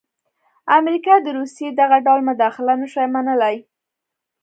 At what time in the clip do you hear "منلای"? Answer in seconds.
3.15-3.55